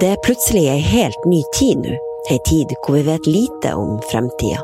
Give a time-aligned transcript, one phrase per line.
[0.00, 1.96] Det er plutselig ei helt ny tid nå,
[2.30, 4.60] ei tid hvor vi vet lite om fremtida.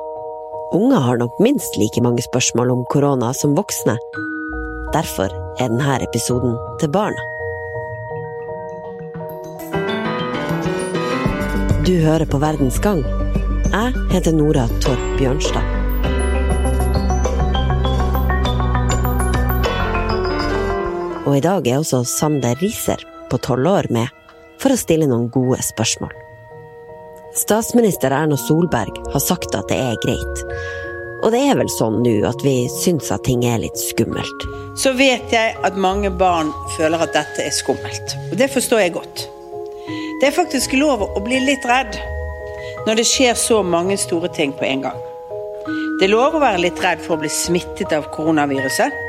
[0.72, 3.96] Unger har nok minst like mange spørsmål om korona som voksne.
[4.94, 7.18] Derfor er denne episoden til barna.
[11.82, 13.02] Du hører på Verdens gang.
[13.72, 15.81] Jeg heter Nora Torp Bjørnstad.
[21.22, 24.10] Og i dag er også Sander Riser på tolv år med
[24.62, 26.10] for å stille noen gode spørsmål.
[27.38, 30.42] Statsminister Erna Solberg har sagt at det er greit.
[31.22, 34.46] Og det er vel sånn nå at vi syns at ting er litt skummelt.
[34.82, 38.16] Så vet jeg at mange barn føler at dette er skummelt.
[38.32, 39.24] Og det forstår jeg godt.
[40.18, 41.96] Det er faktisk lov å bli litt redd
[42.88, 45.00] når det skjer så mange store ting på en gang.
[46.00, 49.01] Det er lov å være litt redd for å bli smittet av koronaviruset.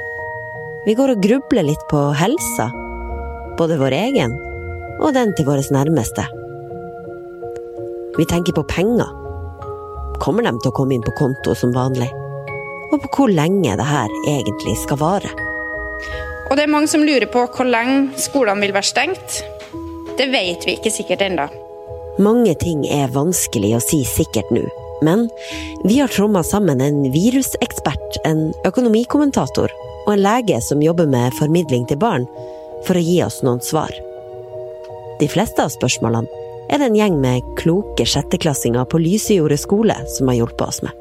[0.83, 2.65] Vi går og grubler litt på helsa.
[3.55, 4.33] Både vår egen
[4.99, 6.25] og den til våre nærmeste.
[8.17, 9.07] Vi tenker på penger.
[10.19, 12.09] Kommer de til å komme inn på konto som vanlig?
[12.91, 15.31] Og på hvor lenge det her egentlig skal vare.
[16.51, 19.39] Og det er mange som lurer på hvor lenge skolene vil være stengt.
[20.19, 21.47] Det vet vi ikke sikkert ennå.
[22.21, 24.67] Mange ting er vanskelig å si sikkert nå,
[25.01, 25.25] men
[25.87, 29.71] vi har tromma sammen en virusekspert, en økonomikommentator
[30.05, 32.27] og en lege som jobber med formidling til barn,
[32.87, 33.93] for å gi oss noen svar.
[35.19, 40.31] De fleste av spørsmålene er det en gjeng med kloke sjetteklassinger på Lysejordet skole som
[40.31, 40.99] har hjulpet oss med.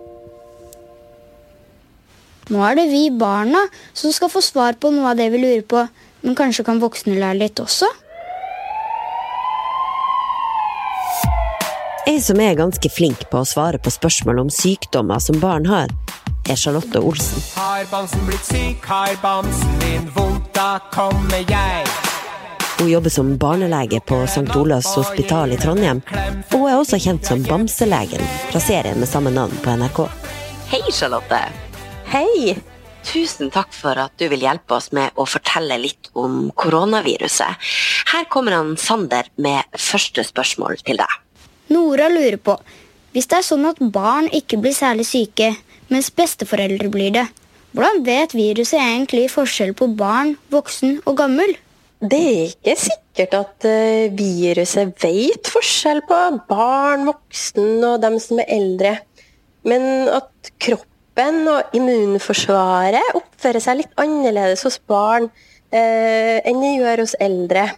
[2.52, 3.62] Nå er det vi barna
[3.94, 5.84] som skal få svar på noe av det vi lurer på,
[6.22, 7.88] men kanskje kan voksne lære litt også?
[12.10, 15.92] Ei som er ganske flink på å svare på spørsmål om sykdommer som barn har,
[16.48, 17.42] er Charlotte Olsen.
[17.56, 21.86] Har bamsen blitt syk, har bamsen din vondt, da kommer jeg.
[22.78, 24.48] Hun jobber som barnelege på St.
[24.58, 26.00] Olavs hospital i Trondheim,
[26.50, 30.00] og hun er også kjent som Bamselegen fra serien med samme navn på NRK.
[30.72, 31.38] Hei, Charlotte.
[32.10, 32.56] Hei!
[33.06, 37.70] Tusen takk for at du vil hjelpe oss med å fortelle litt om koronaviruset.
[38.14, 41.18] Her kommer han Sander med første spørsmål til deg.
[41.74, 42.58] Nora lurer på
[43.12, 45.50] hvis det er sånn at barn ikke blir særlig syke,
[45.92, 47.26] mens besteforeldre blir det,
[47.72, 51.54] hvordan vet viruset egentlig forskjell på barn, voksen og gammel?
[52.02, 58.42] Det er ikke sikkert at eh, viruset vet forskjell på barn, voksen og dem som
[58.42, 58.96] er eldre.
[59.64, 65.30] Men at kroppen og immunforsvaret oppfører seg litt annerledes hos barn
[65.70, 67.68] eh, enn det gjør hos eldre.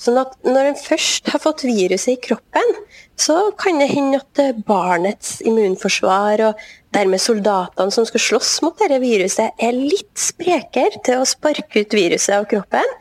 [0.00, 2.76] Sånn at når en først har fått viruset i kroppen,
[3.20, 8.76] så kan det hende at eh, barnets immunforsvar og dermed soldatene som skal slåss mot
[8.80, 12.94] dette viruset, er litt sprekere til å sparke ut viruset av kroppen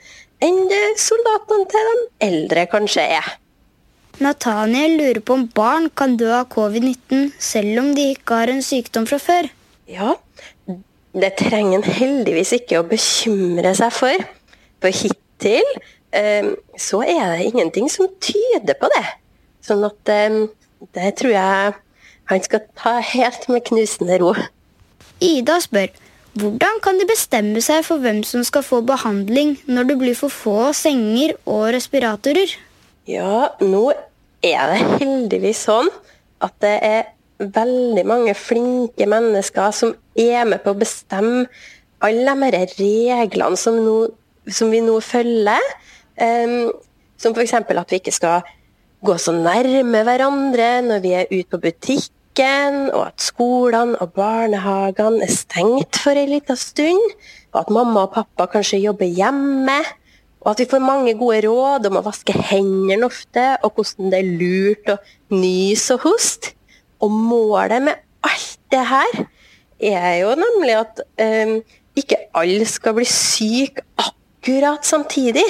[0.45, 0.59] enn
[0.99, 1.95] soldatene til de
[2.29, 3.29] eldre kanskje er.
[4.19, 8.63] Nathaniel lurer på om barn kan dø av covid-19 selv om de ikke har en
[8.63, 9.47] sykdom fra før.
[9.89, 10.15] Ja,
[11.15, 14.25] det trenger en heldigvis ikke å bekymre seg for.
[14.83, 15.65] For hittil
[16.15, 19.05] eh, så er det ingenting som tyder på det.
[19.65, 20.41] Sånn at eh,
[20.95, 21.77] det tror jeg
[22.29, 24.35] han skal ta helt med knusende ro.
[25.19, 25.89] Ida spør
[26.39, 30.31] hvordan kan de bestemme seg for hvem som skal få behandling når det blir for
[30.31, 32.53] få senger og respiratorer?
[33.09, 33.89] Ja, nå
[34.45, 35.89] er det heldigvis sånn
[36.45, 41.47] at det er veldig mange flinke mennesker som er med på å bestemme
[42.05, 44.11] alle de reglene som, nå,
[44.47, 45.65] som vi nå følger.
[46.19, 46.69] Um,
[47.19, 47.53] som f.eks.
[47.57, 48.47] at vi ikke skal
[49.03, 55.25] gå så nærme hverandre når vi er ute på butikk og at skolene og barnehagene
[55.25, 57.15] er stengt for en liten stund.
[57.53, 59.79] Og at mamma og pappa kanskje jobber hjemme.
[60.39, 64.21] Og at vi får mange gode råd om å vaske hendene ofte, og hvordan det
[64.21, 64.97] er lurt å
[65.35, 66.53] nyse og hoste.
[67.03, 69.19] Og målet med alt det her
[69.79, 71.59] er jo nemlig at um,
[71.99, 75.45] ikke alle skal bli syke akkurat samtidig.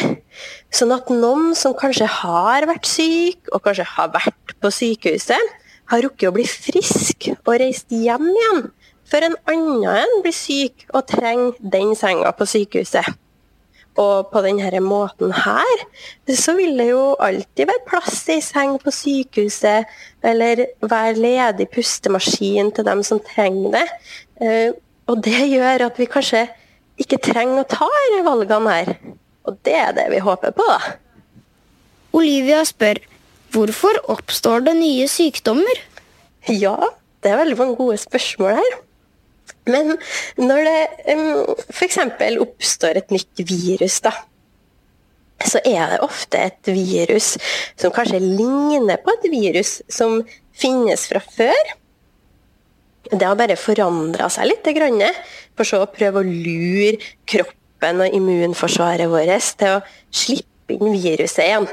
[0.74, 5.58] Sånn at noen som kanskje har vært syk, og kanskje har vært på sykehuset,
[5.90, 8.68] har rukket å bli frisk og reist hjem igjen,
[9.10, 13.10] før en annen blir syk og trenger den senga på sykehuset.
[14.00, 15.82] Og på denne måten her,
[16.38, 19.90] så vil det jo alltid være plass i seng på sykehuset,
[20.24, 23.88] eller være ledig pustemaskin til dem som trenger det.
[24.46, 24.72] Eh,
[25.10, 26.46] og det gjør at vi kanskje
[27.02, 28.96] ikke trenger å ta disse valgene her.
[29.50, 30.96] Og det er det vi håper på, da.
[32.16, 33.02] Olivia spør
[33.54, 35.82] Hvorfor oppstår det nye sykdommer?
[36.50, 36.78] Ja,
[37.24, 38.78] det er veldig mange gode spørsmål her.
[39.70, 39.96] Men
[40.40, 41.16] når det
[41.74, 42.00] f.eks.
[42.42, 44.14] oppstår et nytt virus, da,
[45.46, 47.36] så er det ofte et virus
[47.80, 50.20] som kanskje ligner på et virus som
[50.60, 51.76] finnes fra før.
[53.10, 54.68] Det har bare forandra seg litt,
[55.58, 57.00] for så å prøve å lure
[57.30, 61.70] kroppen og immunforsvaret vårt til å slippe inn viruset igjen.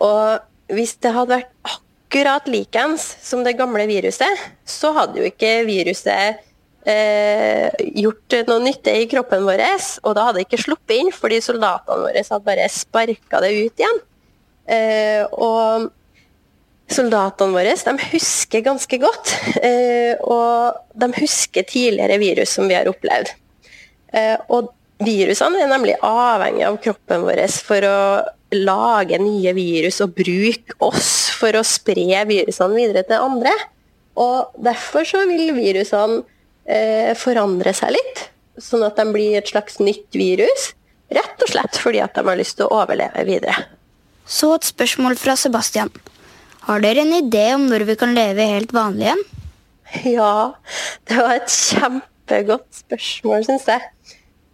[0.00, 1.72] Og hvis det hadde vært
[2.10, 6.40] akkurat likens som det gamle viruset, så hadde jo ikke viruset
[6.88, 7.68] eh,
[8.00, 9.62] gjort noe nytte i kroppen vår,
[10.02, 13.84] og da hadde det ikke sluppet inn, fordi soldatene våre hadde bare sparka det ut
[13.84, 14.02] igjen.
[14.70, 15.90] Eh, og
[16.90, 22.90] soldatene våre de husker ganske godt, eh, og de husker tidligere virus som vi har
[22.90, 23.32] opplevd.
[24.12, 27.98] Eh, og virusene er nemlig avhengig av kroppen vår for å
[28.54, 33.54] lage nye virus og bruke oss for å spre virusene videre til andre.
[34.20, 36.22] Og derfor så vil virusene
[36.66, 38.24] eh, forandre seg litt,
[38.60, 40.72] sånn at de blir et slags nytt virus.
[41.10, 43.66] Rett og slett fordi at de har lyst til å overleve videre.
[44.30, 45.90] Så et spørsmål fra Sebastian.
[46.68, 49.24] Har dere en idé om når vi kan leve helt vanlig igjen?
[50.06, 50.34] Ja,
[51.10, 53.88] det var et kjempegodt spørsmål, syns jeg.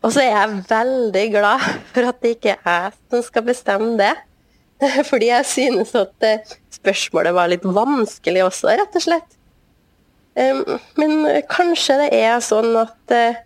[0.06, 3.96] Og så er jeg veldig glad for at det ikke er jeg som skal bestemme
[3.98, 4.12] det.
[5.10, 9.32] Fordi jeg synes at eh, spørsmålet var litt vanskelig også, rett og slett.
[10.36, 13.38] Men kanskje det er sånn at eh,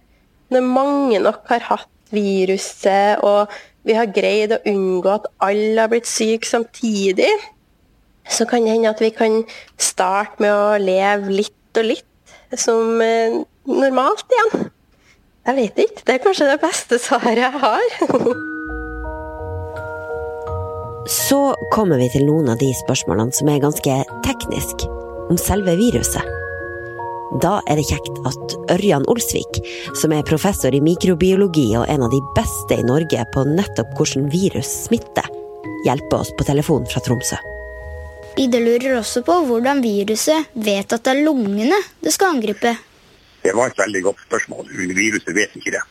[0.51, 3.53] når mange nok har hatt viruset, og
[3.87, 7.31] vi har greid å unngå at alle har blitt syke samtidig,
[8.31, 9.41] så kan det hende at vi kan
[9.81, 13.39] starte med å leve litt og litt som eh,
[13.71, 14.71] normalt igjen.
[15.49, 16.05] Jeg vet ikke.
[16.07, 17.87] Det er kanskje det beste svaret jeg har.
[21.11, 23.95] Så kommer vi til noen av de spørsmålene som er ganske
[24.27, 24.91] tekniske,
[25.33, 26.37] om selve viruset.
[27.43, 29.61] Da er det kjekt at Ørjan Olsvik,
[29.99, 34.27] som er professor i mikrobiologi og en av de beste i Norge på nettopp hvordan
[34.33, 35.27] virus smitter,
[35.87, 37.39] hjelper oss på telefon fra Tromsø.
[38.39, 42.75] Ida lurer også på hvordan viruset vet at det er lungene det skal angripe.
[43.43, 44.69] Det var et veldig godt spørsmål.
[44.97, 45.85] Viruset vet ikke det.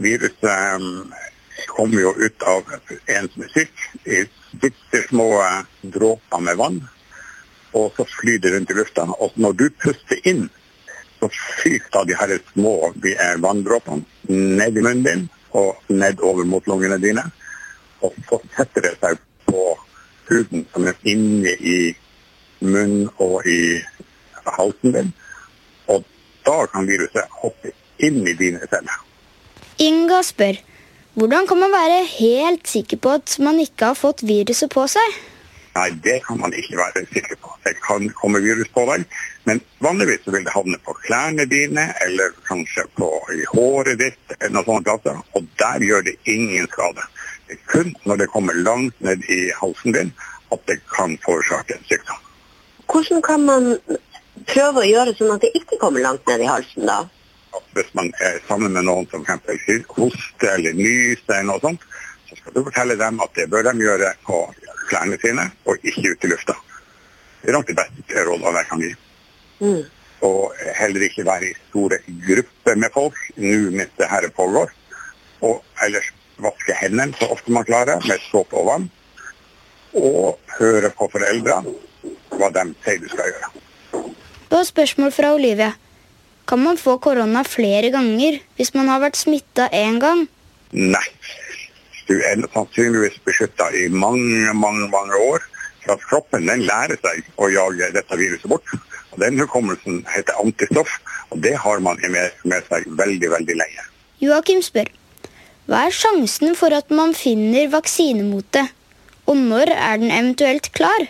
[0.00, 0.46] Viruset
[0.76, 1.12] um,
[1.68, 2.70] kommer jo ut av
[3.16, 4.22] en som er syk, i
[4.62, 5.60] bitte små eh,
[5.94, 6.80] dråper med vann.
[7.76, 9.04] Og så flyr det rundt i lufta.
[9.22, 10.48] Og når du puster inn,
[11.20, 11.28] så
[11.62, 12.74] fyker de her små
[13.04, 15.26] de vanndråpene ned i munnen din
[15.60, 17.26] og nedover mot lungene dine.
[18.00, 19.64] Og så setter det seg på
[20.30, 21.78] huden som er inne i
[22.64, 23.78] munnen og i
[24.56, 25.12] halsen din
[26.50, 28.98] da kan viruset hoppe inn i dine celler.
[29.80, 30.58] Inga spør
[31.18, 35.18] hvordan kan man være helt sikker på at man ikke har fått viruset på seg?
[35.74, 37.52] Nei, det kan man ikke være sikker på.
[37.66, 39.04] Det kan komme virus på deg,
[39.46, 44.56] men vanligvis vil det havne på klærne dine eller kanskje på, i håret ditt, eller
[44.56, 47.06] noe sånt plasser, og der gjør det ingen skade.
[47.46, 50.14] Det er kun når det kommer langt ned i halsen din
[50.54, 52.22] at det kan forårsake en sykdom.
[52.90, 53.72] Hvordan kan man
[54.50, 57.00] prøve å gjøre sånn at det ikke kommer langt ned i halsen da?
[57.74, 59.86] Hvis man er sammen med noen som f.eks.
[59.96, 61.86] hoster eller nyser, eller noe sånt,
[62.28, 64.42] så skal du fortelle dem at det bør de gjøre på
[64.90, 66.56] klærne sine, og ikke ute i lufta.
[67.40, 68.92] Det er nok det beste rådet jeg kan gi.
[69.60, 69.82] Mm.
[70.28, 74.72] Og heller ikke være i store grupper med folk nå mens det her pågår.
[75.46, 76.10] Og ellers
[76.40, 78.90] vaske hendene så ofte man klarer, med såpe og vann.
[79.96, 81.74] Og høre på foreldrene
[82.36, 83.50] hva de sier du skal gjøre.
[84.50, 85.72] Og spørsmål fra Olivia.
[86.48, 90.26] Kan man få korona flere ganger hvis man har vært smitta én gang?
[90.72, 91.06] Nei.
[92.08, 95.44] Du er sannsynligvis beskytta i mange, mange mange år.
[95.84, 98.66] For at kroppen den lærer seg å jage dette viruset bort.
[99.14, 100.90] Og Den hukommelsen heter antistoff,
[101.30, 103.86] og det har man med, med seg veldig, veldig lenge.
[104.20, 104.90] Joakim spør
[105.70, 108.64] hva er sjansen for at man finner vaksine mot det?
[109.30, 111.04] Og når er den eventuelt klar?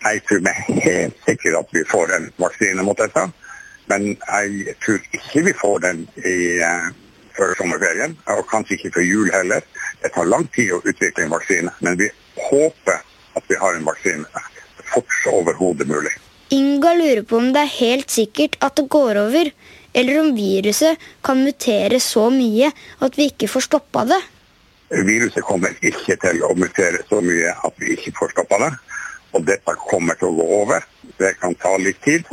[0.00, 3.26] Jeg tror vi helt sikkert at vi får en vaksine mot dette.
[3.90, 6.88] Men jeg tror ikke vi får den i, uh,
[7.36, 9.66] før sommerferien, og kanskje ikke før jul heller.
[10.02, 13.00] Det tar lang tid å utvikle en vaksine, men vi håper
[13.38, 16.12] at vi har en vaksine så fort som overhodet mulig.
[16.50, 19.52] Inga lurer på om det er helt sikkert at det går over,
[19.94, 22.70] eller om viruset kan mutere så mye
[23.04, 24.20] at vi ikke får stoppa det.
[25.06, 28.72] Viruset kommer ikke til å mutere så mye at vi ikke får stoppa det.
[29.36, 30.86] Og dette kommer til å gå over.
[31.18, 32.26] Det kan ta litt tid.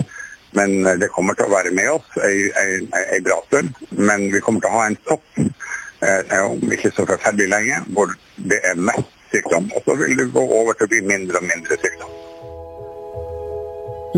[0.58, 3.74] Men eh, det kommer til å være med oss ei bra stund.
[3.92, 8.13] Men vi kommer til å ha en topp eh, om ikke så forferdelig lenge hvor
[8.50, 9.70] det er mest sykdom.
[9.75, 12.13] Og så vil det gå over til å bli mindre og mindre sykdom.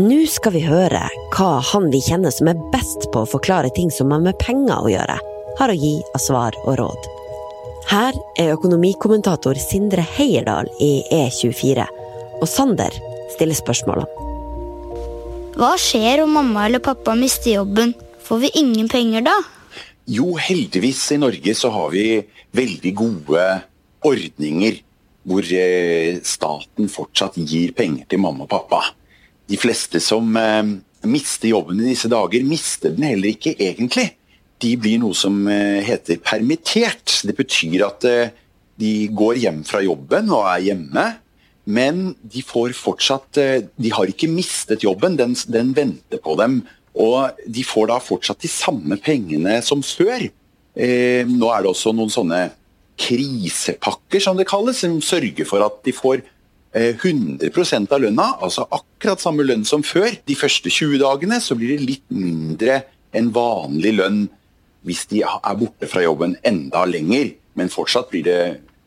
[0.00, 1.02] Nå skal vi høre
[1.34, 4.86] hva han vi kjenner som er best på å forklare ting som har med penger
[4.86, 5.16] å gjøre,
[5.58, 7.08] har å gi av svar og råd.
[7.90, 11.84] Her er økonomikommentator Sindre Heierdal i E24,
[12.40, 12.94] og Sander
[13.34, 14.28] stiller spørsmålene.
[15.60, 17.92] Hva skjer om mamma eller pappa mister jobben?
[18.24, 19.34] Får vi ingen penger da?
[20.08, 22.04] Jo, heldigvis i Norge så har vi
[22.56, 23.42] veldig gode
[24.06, 24.80] ordninger
[25.28, 28.80] hvor eh, staten fortsatt gir penger til mamma og pappa.
[29.50, 30.72] De fleste som eh,
[31.04, 34.08] mister jobben i disse dager, mister den heller ikke egentlig.
[34.60, 37.20] De blir noe som eh, heter permittert.
[37.26, 38.08] Det betyr at
[38.80, 41.06] de går hjem fra jobben og er hjemme.
[41.68, 46.62] Men de får fortsatt eh, De har ikke mistet jobben, den, den venter på dem.
[46.98, 50.26] Og de får da fortsatt de samme pengene som før.
[50.74, 52.48] Eh, nå er det også noen sånne
[53.00, 56.22] krisepakker, som det kalles, som sørger for at de får
[56.76, 60.10] eh, 100 av lønna, altså akkurat samme lønn som før.
[60.28, 62.82] De første 20 dagene så blir det litt mindre
[63.16, 64.20] enn vanlig lønn
[64.86, 67.34] hvis de er borte fra jobben enda lenger.
[67.58, 68.40] Men fortsatt blir det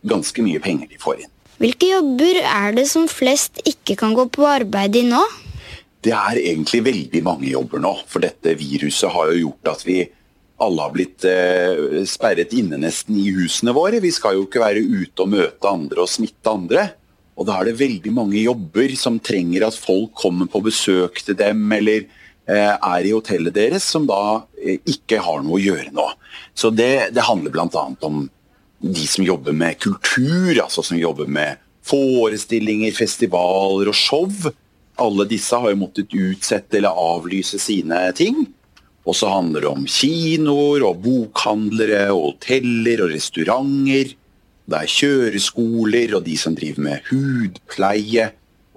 [0.09, 1.32] ganske mye penger de får inn.
[1.61, 5.21] Hvilke jobber er det som flest ikke kan gå på arbeid i nå?
[6.03, 10.01] Det er egentlig veldig mange jobber nå, for dette viruset har jo gjort at vi
[10.63, 14.01] alle har blitt eh, sperret inne nesten i husene våre.
[14.03, 16.89] Vi skal jo ikke være ute og møte andre og smitte andre.
[17.33, 21.37] Og da er det veldig mange jobber som trenger at folk kommer på besøk til
[21.39, 25.93] dem, eller eh, er i hotellet deres, som da eh, ikke har noe å gjøre
[25.95, 26.07] nå.
[26.55, 27.87] Så det, det handler bl.a.
[28.05, 28.25] om
[28.83, 34.27] de som jobber med kultur, altså som jobber med forestillinger, festivaler og show.
[35.01, 38.43] Alle disse har jo måttet utsette eller avlyse sine ting.
[39.03, 44.13] Og så handler det om kinoer og bokhandlere og hoteller og restauranter.
[44.63, 48.29] Det er kjøreskoler og de som driver med hudpleie.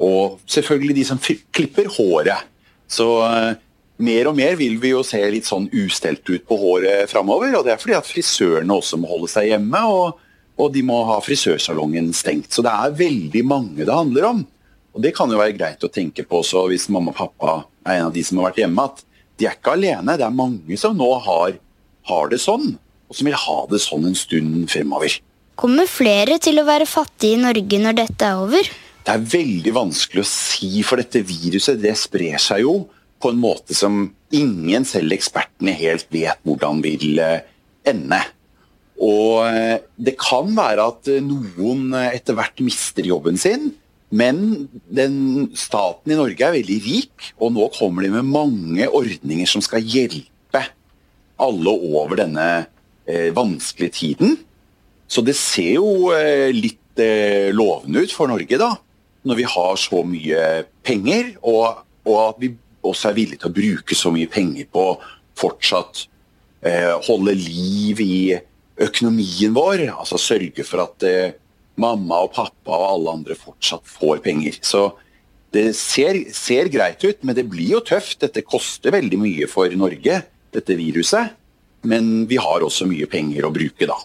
[0.03, 1.23] Og selvfølgelig de som
[1.55, 2.47] klipper håret.
[2.91, 3.55] Så uh,
[4.03, 7.55] mer og mer vil vi jo se litt sånn ustelt ut på håret framover.
[7.59, 10.21] Og det er fordi at frisørene også må holde seg hjemme, og,
[10.61, 12.53] og de må ha frisørsalongen stengt.
[12.53, 14.45] Så det er veldig mange det handler om.
[14.97, 17.99] Og det kan jo være greit å tenke på også hvis mamma og pappa er
[17.99, 19.05] en av de som har vært hjemme, at
[19.37, 20.17] de er ikke alene.
[20.17, 21.59] Det er mange som nå har,
[22.09, 22.75] har det sånn,
[23.07, 25.19] og som vil ha det sånn en stund fremover.
[25.57, 28.73] Kommer flere til å være fattige i Norge når dette er over?
[29.07, 32.75] Det er veldig vanskelig å si, for dette viruset det sprer seg jo
[33.27, 34.05] på en måte som
[34.35, 37.43] ingen, selv ekspertene, helt vet hvordan vil eh,
[37.91, 38.21] ende.
[39.03, 43.73] Og eh, det kan være at eh, noen etter hvert mister jobben sin,
[44.15, 49.49] men den staten i Norge er veldig rik, og nå kommer de med mange ordninger
[49.51, 50.63] som skal hjelpe
[51.43, 52.49] alle over denne
[53.09, 54.37] eh, vanskelige tiden.
[55.11, 58.77] Så det ser jo eh, litt eh, lovende ut for Norge, da.
[59.27, 60.47] Når vi har så mye
[60.87, 62.53] penger, og, og, at vi
[62.91, 64.85] også er villige til å bruke så mye penger på
[65.37, 66.07] fortsatt
[66.67, 68.21] eh, holde liv i
[68.83, 69.87] økonomien vår.
[69.95, 71.35] Altså sørge for at eh,
[71.81, 74.59] mamma og pappa og alle andre fortsatt får penger.
[74.65, 74.89] Så
[75.55, 78.21] det ser, ser, greit ut, men det blir jo tøft.
[78.25, 80.21] Dette koster veldig mye for Norge,
[80.57, 81.37] dette viruset.
[81.87, 83.99] Men vi har også mye penger å bruke, da.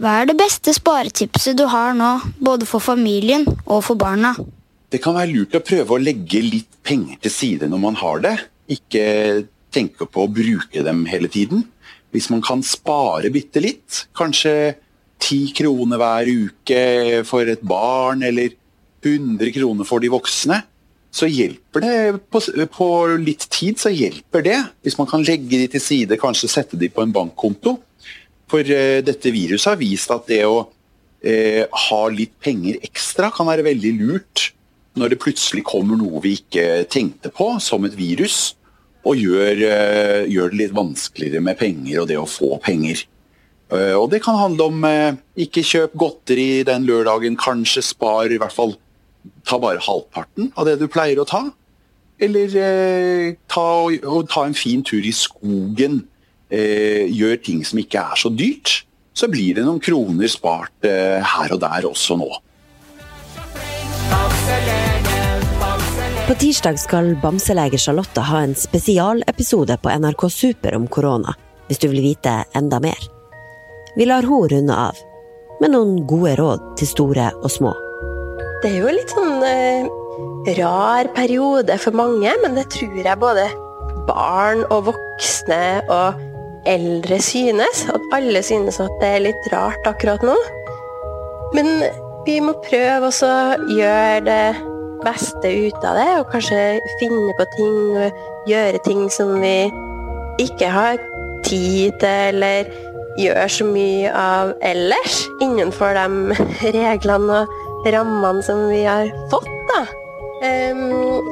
[0.00, 4.32] Hva er det beste sparetipset du har nå, både for familien og for barna?
[4.90, 8.22] Det kan være lurt å prøve å legge litt penger til side når man har
[8.24, 8.36] det.
[8.70, 9.04] Ikke
[9.70, 11.62] tenke på å bruke dem hele tiden.
[12.10, 14.74] Hvis man kan spare bitte litt, kanskje
[15.22, 16.82] ti kroner hver uke
[17.28, 18.56] for et barn, eller
[19.04, 20.58] 100 kroner for de voksne,
[21.10, 21.94] så hjelper det
[22.30, 24.58] på, på, litt tid så hjelper det.
[24.82, 27.78] Hvis man kan legge de til side, kanskje sette de på en bankkonto.
[28.50, 33.46] For uh, dette viruset har vist at det å uh, ha litt penger ekstra kan
[33.50, 34.50] være veldig lurt
[34.98, 38.56] når det plutselig kommer noe vi ikke tenkte på, som et virus,
[39.06, 43.06] og gjør, uh, gjør det litt vanskeligere med penger og det å få penger.
[43.70, 48.40] Eh, og det kan handle om eh, ikke kjøp godteri den lørdagen, kanskje spar i
[48.40, 48.76] hvert fall
[49.44, 51.42] Ta bare halvparten av det du pleier å ta.
[52.24, 56.00] Eller eh, ta, og, ta en fin tur i skogen.
[56.48, 58.80] Eh, gjør ting som ikke er så dyrt.
[59.12, 62.30] Så blir det noen kroner spart eh, her og der også nå.
[66.30, 71.32] På tirsdag skal bamselege Charlotte ha en spesialepisode på NRK Super om korona,
[71.66, 73.00] hvis du vil vite enda mer.
[73.96, 75.00] Vi lar henne runde av
[75.58, 77.74] med noen gode råd til store og små.
[78.62, 79.90] Det er jo litt sånn eh,
[80.60, 83.50] rar periode for mange, men det tror jeg både
[84.06, 86.24] barn og voksne og
[86.70, 87.88] eldre synes.
[87.90, 90.38] At alle synes at det er litt rart akkurat nå.
[91.58, 91.80] Men
[92.22, 94.69] vi må prøve å gjøre det
[95.04, 99.70] beste ut av det, og kanskje finne på ting og gjøre ting som vi
[100.40, 101.00] ikke har
[101.46, 102.70] tid til, eller
[103.20, 106.36] gjør så mye av ellers, innenfor de
[106.78, 109.50] reglene og rammene som vi har fått.
[109.70, 109.84] da.
[110.40, 110.86] Um,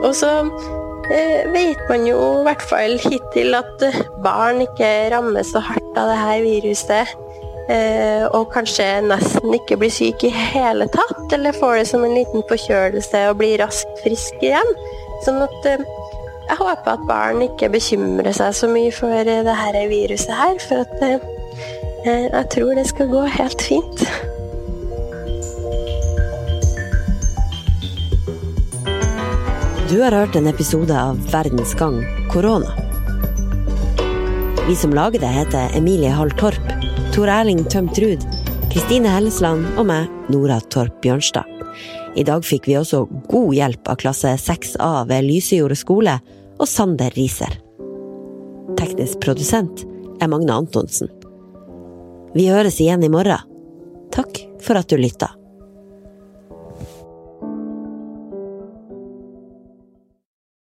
[0.04, 3.87] og så uh, vet man jo i hvert fall hittil at
[4.25, 7.16] barn ikke rammes så hardt av det her viruset.
[7.68, 12.16] Uh, og kanskje nesten ikke blir syk i hele tatt, eller får det som en
[12.16, 14.70] liten forkjølelse og blir raskt frisk igjen.
[15.26, 15.84] Sånn at uh,
[16.48, 20.87] jeg håper at barn ikke bekymrer seg så mye for det her viruset her, for
[20.87, 24.04] at eh, jeg tror det skal gå helt fint.
[29.88, 32.00] Du har hørt en episode av Verdens gang
[32.32, 32.72] korona.
[34.68, 36.77] Vi som lager det, heter Emilie Hall Torp,
[37.18, 38.22] Tor Erling Tømt Ruud,
[38.70, 41.48] Kristine Hellesland og meg, Nora Torp Bjørnstad.
[42.14, 46.14] I dag fikk vi også god hjelp av klasse 6A ved Lysejordet skole
[46.62, 47.56] og Sander Riser.
[48.78, 49.82] Teknisk produsent
[50.22, 51.10] er Magne Antonsen.
[52.38, 53.42] Vi høres igjen i morgen.
[54.14, 55.32] Takk for at du lytta.